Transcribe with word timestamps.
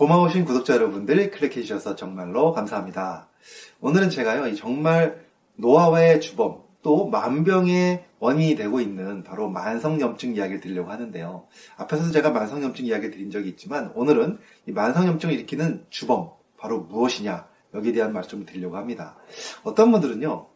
고마우신 0.00 0.46
구독자 0.46 0.76
여러분들 0.76 1.30
클릭해 1.30 1.60
주셔서 1.60 1.94
정말로 1.94 2.52
감사합니다. 2.52 3.28
오늘은 3.82 4.08
제가요, 4.08 4.46
이 4.46 4.56
정말 4.56 5.26
노화의 5.56 6.22
주범, 6.22 6.62
또 6.80 7.06
만병의 7.08 8.06
원인이 8.18 8.54
되고 8.54 8.80
있는 8.80 9.22
바로 9.22 9.50
만성염증 9.50 10.36
이야기를 10.36 10.62
드리려고 10.62 10.90
하는데요. 10.90 11.48
앞에서도 11.76 12.12
제가 12.12 12.30
만성염증 12.30 12.86
이야기를 12.86 13.10
드린 13.10 13.30
적이 13.30 13.50
있지만 13.50 13.92
오늘은 13.94 14.38
이 14.66 14.72
만성염증을 14.72 15.34
일으키는 15.34 15.84
주범, 15.90 16.30
바로 16.56 16.80
무엇이냐, 16.80 17.46
여기에 17.74 17.92
대한 17.92 18.14
말씀을 18.14 18.46
드리려고 18.46 18.78
합니다. 18.78 19.18
어떤 19.64 19.92
분들은요, 19.92 20.46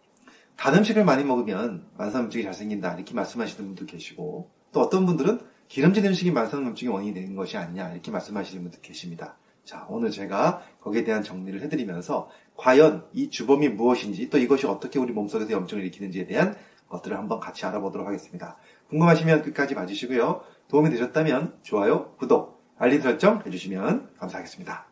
단 0.57 0.75
음식을 0.75 1.05
많이 1.05 1.23
먹으면 1.23 1.87
만성염증이 1.99 2.45
잘 2.45 2.55
생긴다, 2.55 2.95
이렇게 2.95 3.13
말씀하시는 3.13 3.63
분도 3.67 3.85
계시고, 3.85 4.49
또 4.73 4.81
어떤 4.81 5.05
분들은 5.05 5.39
기름진 5.75 6.07
음식이 6.07 6.31
만성염증의 6.31 6.95
원인이 6.95 7.15
되는 7.15 7.35
것이 7.35 7.57
아니냐, 7.57 7.91
이렇게 7.91 8.13
말씀하시는 8.13 8.63
분도 8.63 8.81
계십니다. 8.81 9.37
자, 9.65 9.85
오늘 9.89 10.13
제가 10.13 10.63
거기에 10.81 11.03
대한 11.03 11.25
정리를 11.25 11.61
해드리면서 11.63 12.31
과연 12.57 13.09
이 13.13 13.29
주범이 13.29 13.71
무엇인지 13.71 14.31
또 14.31 14.39
이것이 14.39 14.69
어떻게 14.69 15.01
우리 15.01 15.13
몸속에서 15.13 15.51
염증을 15.51 15.83
일으키는지에 15.83 16.29
대한 16.29 16.55
것들을 16.89 17.19
한번 17.19 17.41
같이 17.41 17.67
알아보도록 17.67 18.07
하겠습니다. 18.07 18.57
궁금하시면 18.89 19.43
끝까지 19.43 19.75
봐주시고요. 19.75 20.45
도움이 20.69 20.91
되셨다면 20.91 21.59
좋아요, 21.63 22.15
구독, 22.19 22.63
알림 22.79 23.03
설정 23.03 23.43
해주시면 23.45 24.15
감사하겠습니다. 24.17 24.87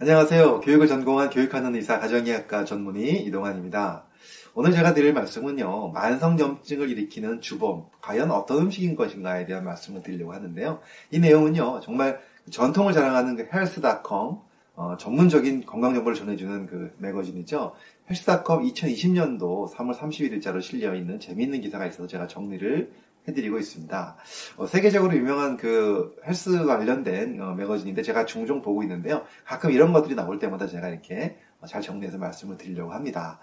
안녕하세요. 0.00 0.62
교육을 0.62 0.88
전공한 0.88 1.30
교육하는 1.30 1.76
의사 1.76 2.00
가정의학과 2.00 2.64
전문의 2.64 3.24
이동환입니다. 3.24 4.08
오늘 4.56 4.70
제가 4.70 4.94
드릴 4.94 5.12
말씀은요, 5.12 5.88
만성염증을 5.88 6.88
일으키는 6.88 7.40
주범, 7.40 7.86
과연 8.00 8.30
어떤 8.30 8.58
음식인 8.58 8.94
것인가에 8.94 9.46
대한 9.46 9.64
말씀을 9.64 10.04
드리려고 10.04 10.32
하는데요. 10.32 10.80
이 11.10 11.18
내용은요, 11.18 11.80
정말 11.80 12.20
전통을 12.50 12.92
자랑하는 12.92 13.34
그 13.34 13.48
헬스닷컴, 13.52 14.42
어, 14.76 14.96
전문적인 14.96 15.66
건강 15.66 15.94
정보를 15.94 16.16
전해주는 16.16 16.66
그 16.66 16.94
매거진이죠. 16.98 17.74
헬스닷컴 18.08 18.62
2020년도 18.62 19.72
3월 19.72 19.92
31일자로 19.92 20.62
실려 20.62 20.94
있는 20.94 21.18
재미있는 21.18 21.60
기사가 21.60 21.86
있어서 21.86 22.06
제가 22.06 22.28
정리를 22.28 22.92
해드리고 23.26 23.58
있습니다. 23.58 24.16
어, 24.56 24.66
세계적으로 24.66 25.16
유명한 25.16 25.56
그 25.56 26.14
헬스 26.24 26.64
관련된 26.64 27.40
어, 27.40 27.54
매거진인데 27.54 28.02
제가 28.02 28.24
종종 28.24 28.62
보고 28.62 28.84
있는데요. 28.84 29.24
가끔 29.44 29.72
이런 29.72 29.92
것들이 29.92 30.14
나올 30.14 30.38
때마다 30.38 30.68
제가 30.68 30.90
이렇게 30.90 31.38
잘 31.66 31.82
정리해서 31.82 32.18
말씀을 32.18 32.56
드리려고 32.56 32.92
합니다. 32.92 33.40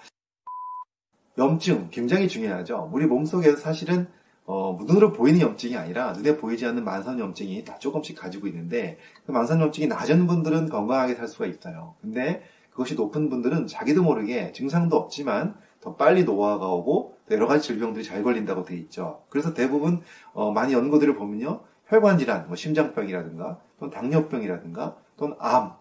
염증 1.38 1.90
굉장히 1.92 2.28
중요하죠. 2.28 2.90
우리 2.94 3.06
몸속에서 3.06 3.58
사실은 3.58 4.08
어, 4.46 4.78
눈으로 4.86 5.14
보이는 5.14 5.40
염증이 5.40 5.78
아니라 5.78 6.12
눈에 6.14 6.38
보이지 6.38 6.66
않는 6.66 6.84
만성 6.84 7.20
염증이 7.20 7.64
다 7.64 7.78
조금씩 7.78 8.18
가지고 8.18 8.48
있는데 8.48 8.98
그 9.26 9.32
만성 9.32 9.62
염증이 9.62 9.88
낮은 9.88 10.28
분들은 10.28 10.70
건강하게 10.70 11.16
살 11.16 11.28
수가 11.28 11.46
있어요. 11.46 11.96
근데 12.02 12.44
그것이 12.72 12.96
높은 12.96 13.30
분들은 13.30 13.68
자기도 13.68 14.04
모르게 14.04 14.52
증상도 14.52 14.96
없지만 14.98 15.56
더 15.80 15.96
빨리 15.96 16.24
노화가 16.24 16.68
오고 16.68 17.18
여러 17.32 17.48
가지 17.48 17.68
질병들이 17.68 18.04
잘 18.04 18.24
걸린다고 18.24 18.64
돼 18.66 18.76
있죠. 18.78 19.24
그래서 19.30 19.54
대부분 19.54 20.02
어, 20.34 20.52
많이 20.52 20.74
연구들을 20.74 21.16
보면요. 21.16 21.62
혈관 21.88 22.18
질환, 22.18 22.48
뭐 22.48 22.56
심장병이라든가 22.56 23.60
또는 23.80 23.94
당뇨병이라든가 23.94 24.96
또는 25.18 25.36
암, 25.40 25.74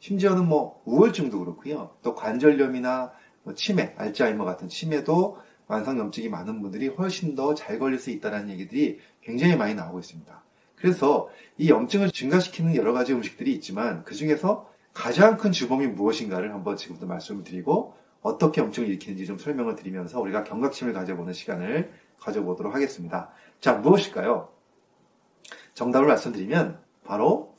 심지어는 0.00 0.46
뭐 0.46 0.80
우울증도 0.84 1.38
그렇고요. 1.38 1.90
또 2.02 2.14
관절염이나 2.14 3.00
뭐 3.00 3.12
치매, 3.54 3.94
알츠하이머 3.96 4.44
같은 4.44 4.68
치매도 4.68 5.38
만성염증이 5.66 6.28
많은 6.28 6.62
분들이 6.62 6.88
훨씬 6.88 7.34
더 7.34 7.54
잘 7.54 7.78
걸릴 7.78 7.98
수 7.98 8.10
있다는 8.10 8.48
얘기들이 8.50 9.00
굉장히 9.22 9.56
많이 9.56 9.74
나오고 9.74 9.98
있습니다. 10.00 10.42
그래서 10.76 11.28
이 11.56 11.68
염증을 11.70 12.10
증가시키는 12.10 12.76
여러 12.76 12.92
가지 12.92 13.12
음식들이 13.12 13.52
있지만 13.54 14.04
그 14.04 14.14
중에서 14.14 14.70
가장 14.94 15.36
큰 15.36 15.52
주범이 15.52 15.88
무엇인가를 15.88 16.52
한번 16.54 16.76
지금부터 16.76 17.06
말씀을 17.06 17.44
드리고 17.44 17.94
어떻게 18.22 18.60
염증을 18.60 18.88
일으키는지 18.88 19.26
좀 19.26 19.38
설명을 19.38 19.76
드리면서 19.76 20.20
우리가 20.20 20.44
경각심을 20.44 20.92
가져보는 20.92 21.32
시간을 21.32 21.92
가져보도록 22.20 22.74
하겠습니다. 22.74 23.30
자, 23.60 23.74
무엇일까요? 23.74 24.48
정답을 25.74 26.08
말씀드리면 26.08 26.80
바로 27.04 27.56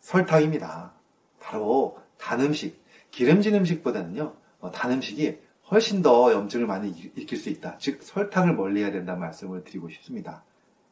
설탕입니다. 0.00 0.94
바로 1.38 1.98
단 2.18 2.40
음식, 2.40 2.82
기름진 3.10 3.54
음식보다는요, 3.54 4.22
어, 4.22 4.34
단 4.72 4.92
음식이 4.92 5.38
훨씬 5.70 6.02
더 6.02 6.32
염증을 6.32 6.66
많이 6.66 6.90
일으킬 6.90 7.38
수 7.38 7.48
있다. 7.48 7.78
즉 7.78 8.02
설탕을 8.02 8.54
멀리해야 8.54 8.90
된다는 8.90 9.20
말씀을 9.20 9.64
드리고 9.64 9.88
싶습니다. 9.90 10.44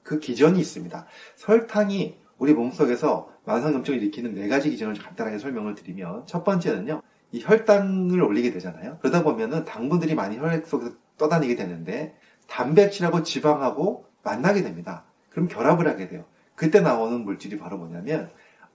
그 0.03 0.21
기전이 0.21 0.59
있습니다. 0.59 1.07
설탕이 1.37 2.17
우리 2.39 2.55
몸속에서 2.55 3.31
만성염증을 3.45 4.01
일으키는 4.03 4.35
네 4.35 4.49
가지 4.49 4.71
기전을 4.71 4.95
간단하게 4.95 5.39
설명을 5.39 5.75
드리면 5.75 6.27
첫 6.27 6.45
번째는요. 6.45 7.03
이 7.33 7.43
혈당을 7.43 8.23
올리게 8.23 8.53
되잖아요. 8.53 8.99
그러다 9.01 9.23
보면은 9.23 9.65
당분들이 9.65 10.15
많이 10.15 10.39
혈액 10.39 10.67
속에서 10.67 10.93
떠다니게 11.19 11.57
되는데 11.57 12.17
단백질하고 12.47 13.23
지방하고 13.23 14.07
만나게 14.23 14.63
됩니다. 14.63 15.05
그럼 15.29 15.49
결합을 15.49 15.89
하게 15.89 16.09
돼요. 16.09 16.25
그때 16.55 16.81
나오는 16.81 17.23
물질이 17.25 17.59
바로 17.59 17.77
뭐냐면 17.77 18.31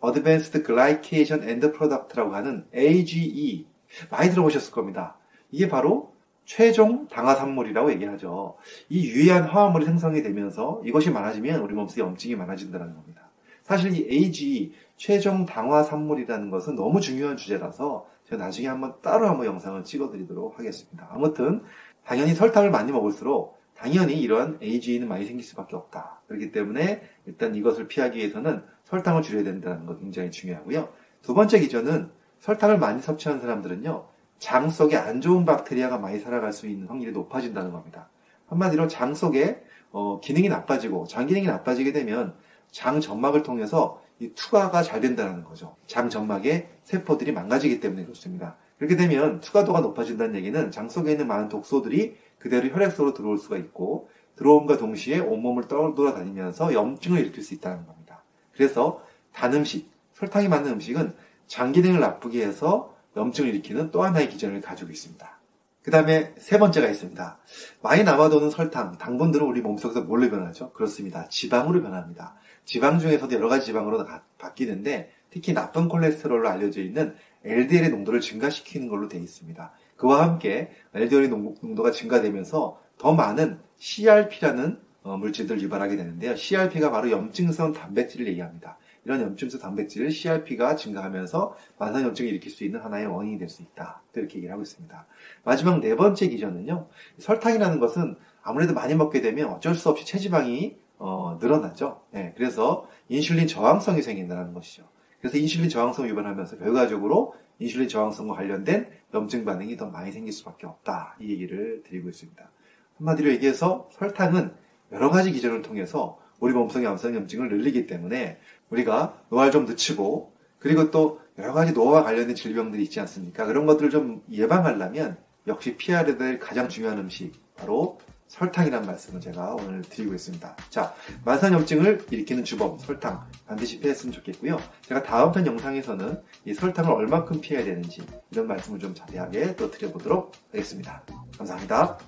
Advanced 0.05 0.63
Glycation 0.63 1.47
End 1.47 1.71
Product라고 1.71 2.35
하는 2.35 2.65
AGE 2.75 3.65
많이 4.09 4.29
들어보셨을 4.31 4.71
겁니다. 4.71 5.17
이게 5.51 5.67
바로 5.67 6.13
최종 6.45 7.07
당화산물이라고 7.07 7.91
얘기하죠. 7.93 8.57
이 8.89 9.07
유해한 9.09 9.43
화합물이 9.43 9.85
생성이 9.85 10.21
되면서 10.23 10.81
이것이 10.85 11.09
많아지면 11.09 11.61
우리 11.61 11.73
몸속에 11.73 12.01
염증이 12.01 12.35
많아진다는 12.35 12.93
겁니다. 12.93 13.29
사실 13.63 13.93
이 13.93 14.07
AG, 14.11 14.73
최종 14.97 15.45
당화산물이라는 15.45 16.49
것은 16.49 16.75
너무 16.75 16.99
중요한 16.99 17.37
주제라서 17.37 18.07
제가 18.25 18.43
나중에 18.43 18.67
한번 18.67 18.95
따로 19.01 19.27
한번 19.27 19.45
영상을 19.45 19.83
찍어드리도록 19.83 20.59
하겠습니다. 20.59 21.07
아무튼 21.11 21.63
당연히 22.05 22.33
설탕을 22.33 22.71
많이 22.71 22.91
먹을수록 22.91 23.57
당연히 23.75 24.19
이러한 24.21 24.59
AG는 24.61 25.07
많이 25.07 25.25
생길 25.25 25.43
수밖에 25.45 25.75
없다. 25.75 26.21
그렇기 26.27 26.51
때문에 26.51 27.01
일단 27.25 27.55
이것을 27.55 27.87
피하기 27.87 28.17
위해서는 28.17 28.63
설탕을 28.85 29.21
줄여야 29.21 29.43
된다는 29.43 29.85
것 29.85 29.99
굉장히 29.99 30.31
중요하고요. 30.31 30.89
두 31.21 31.33
번째 31.33 31.59
기전은 31.59 32.09
설탕을 32.43 32.77
많이 32.77 33.01
섭취하는 33.01 33.41
사람들은요, 33.41 34.05
장 34.37 34.69
속에 34.69 34.97
안 34.97 35.21
좋은 35.21 35.45
박테리아가 35.45 35.97
많이 35.97 36.19
살아갈 36.19 36.51
수 36.51 36.67
있는 36.67 36.87
확률이 36.87 37.13
높아진다는 37.13 37.71
겁니다. 37.71 38.09
한마디로 38.47 38.89
장 38.89 39.13
속에 39.13 39.63
어, 39.93 40.19
기능이 40.19 40.49
나빠지고 40.49 41.07
장 41.07 41.25
기능이 41.25 41.47
나빠지게 41.47 41.93
되면 41.93 42.35
장 42.69 42.99
점막을 42.99 43.43
통해서 43.43 44.03
이 44.19 44.33
투과가 44.33 44.83
잘 44.83 44.99
된다는 44.99 45.45
거죠. 45.45 45.77
장 45.87 46.09
점막의 46.09 46.67
세포들이 46.83 47.31
망가지기 47.31 47.79
때문에 47.79 48.03
그렇습니다. 48.03 48.57
그렇게 48.77 48.97
되면 48.97 49.39
투과도가 49.39 49.79
높아진다는 49.79 50.35
얘기는 50.35 50.69
장 50.69 50.89
속에 50.89 51.11
있는 51.11 51.27
많은 51.27 51.47
독소들이 51.47 52.17
그대로 52.39 52.67
혈액 52.67 52.91
속으로 52.91 53.13
들어올 53.13 53.37
수가 53.37 53.55
있고 53.55 54.09
들어옴과 54.35 54.79
동시에 54.79 55.19
온몸을 55.19 55.69
떠돌아다니면서 55.69 56.73
염증을 56.73 57.21
일으킬 57.21 57.41
수 57.41 57.53
있다는 57.53 57.85
겁니다. 57.85 58.21
그래서 58.51 59.01
단 59.31 59.53
음식, 59.53 59.89
설탕이 60.15 60.49
많은 60.49 60.73
음식은 60.73 61.13
장 61.47 61.71
기능을 61.71 61.99
나쁘게 61.99 62.45
해서 62.45 62.95
염증을 63.15 63.49
일으키는 63.49 63.91
또 63.91 64.03
하나의 64.03 64.29
기전을 64.29 64.61
가지고 64.61 64.91
있습니다. 64.91 65.39
그 65.83 65.91
다음에 65.91 66.33
세 66.37 66.57
번째가 66.57 66.87
있습니다. 66.87 67.37
많이 67.81 68.03
남아도는 68.03 68.49
설탕, 68.49 68.97
당분들은 68.97 69.45
우리 69.45 69.61
몸속에서 69.61 70.01
뭘로 70.01 70.29
변하죠? 70.29 70.71
그렇습니다. 70.71 71.27
지방으로 71.27 71.81
변합니다. 71.81 72.35
지방 72.63 72.99
중에서도 72.99 73.35
여러 73.35 73.49
가지 73.49 73.65
지방으로 73.65 74.05
바뀌는데 74.37 75.11
특히 75.29 75.53
나쁜 75.53 75.89
콜레스테롤로 75.89 76.47
알려져 76.47 76.81
있는 76.81 77.15
LDL의 77.43 77.89
농도를 77.89 78.21
증가시키는 78.21 78.87
걸로 78.87 79.09
되어 79.09 79.19
있습니다. 79.19 79.71
그와 79.97 80.23
함께 80.23 80.71
LDL의 80.93 81.29
농도가 81.29 81.91
증가되면서 81.91 82.81
더 82.97 83.13
많은 83.13 83.59
CRP라는 83.77 84.79
어, 85.03 85.17
물질들을 85.17 85.61
유발하게 85.61 85.97
되는데요. 85.97 86.35
CRP가 86.35 86.91
바로 86.91 87.11
염증성 87.11 87.73
단백질을 87.73 88.27
얘기합니다. 88.27 88.77
이런 89.05 89.21
염증성 89.21 89.59
단백질 89.59 90.09
CRP가 90.11 90.75
증가하면서 90.75 91.55
만성 91.77 92.03
염증을 92.03 92.29
일으킬 92.31 92.51
수 92.51 92.63
있는 92.63 92.79
하나의 92.79 93.07
원인이 93.07 93.37
될 93.37 93.49
수 93.49 93.61
있다. 93.61 94.01
이렇게 94.15 94.35
얘기를 94.37 94.51
하고 94.51 94.61
있습니다. 94.63 95.05
마지막 95.43 95.79
네 95.79 95.95
번째 95.95 96.27
기전은요. 96.27 96.87
설탕이라는 97.19 97.79
것은 97.79 98.15
아무래도 98.41 98.73
많이 98.73 98.95
먹게 98.95 99.21
되면 99.21 99.49
어쩔 99.49 99.75
수 99.75 99.89
없이 99.89 100.05
체지방이 100.05 100.77
어, 100.97 101.37
늘어나죠. 101.41 102.01
네, 102.11 102.33
그래서 102.37 102.87
인슐린 103.09 103.47
저항성이 103.47 104.01
생긴다는 104.01 104.53
것이죠. 104.53 104.87
그래서 105.19 105.37
인슐린 105.37 105.69
저항성 105.69 106.07
유발하면서 106.07 106.57
결과적으로 106.57 107.35
인슐린 107.59 107.87
저항성과 107.89 108.35
관련된 108.35 108.89
염증 109.13 109.43
반응이 109.45 109.75
더 109.77 109.87
많이 109.89 110.11
생길 110.11 110.31
수밖에 110.33 110.65
없다. 110.65 111.17
이 111.19 111.29
얘기를 111.29 111.83
드리고 111.83 112.09
있습니다. 112.09 112.49
한마디로 112.97 113.31
얘기해서 113.31 113.89
설탕은 113.93 114.53
여러 114.91 115.09
가지 115.09 115.31
기전을 115.31 115.61
통해서 115.61 116.19
우리 116.39 116.53
몸속의 116.53 116.87
암성 116.87 117.15
염증을 117.15 117.49
늘리기 117.49 117.87
때문에 117.87 118.37
우리가 118.73 119.21
노화를 119.29 119.51
좀 119.51 119.65
늦추고 119.65 120.33
그리고 120.59 120.91
또 120.91 121.21
여러 121.37 121.53
가지 121.53 121.73
노화와 121.73 122.03
관련된 122.03 122.35
질병들이 122.35 122.83
있지 122.83 122.99
않습니까? 122.99 123.45
그런 123.45 123.65
것들을 123.65 123.89
좀 123.89 124.21
예방하려면 124.31 125.17
역시 125.47 125.75
피해야 125.77 126.05
될 126.05 126.39
가장 126.39 126.69
중요한 126.69 126.97
음식 126.99 127.33
바로 127.55 127.99
설탕이란 128.27 128.85
말씀을 128.85 129.21
제가 129.21 129.55
오늘 129.55 129.81
드리고 129.83 130.13
있습니다. 130.15 130.55
자, 130.69 130.95
만성염증을 131.23 132.07
일으키는 132.09 132.43
주범, 132.43 132.79
설탕. 132.79 133.27
반드시 133.45 133.79
피했으면 133.79 134.11
좋겠고요. 134.13 134.57
제가 134.87 135.03
다음 135.03 135.31
편 135.31 135.45
영상에서는 135.45 136.19
이 136.45 136.53
설탕을 136.53 136.91
얼만큼 136.91 137.41
피해야 137.41 137.63
되는지 137.63 138.01
이런 138.31 138.47
말씀을 138.47 138.79
좀 138.79 138.95
자세하게 138.95 139.55
또 139.55 139.69
드려보도록 139.69 140.31
하겠습니다. 140.51 141.03
감사합니다. 141.37 141.99